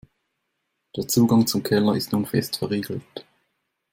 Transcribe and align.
Der 0.95 1.07
Zugang 1.07 1.45
zum 1.45 1.61
Keller 1.61 1.93
ist 1.95 2.11
nun 2.11 2.25
fest 2.25 2.57
verriegelt. 2.57 3.23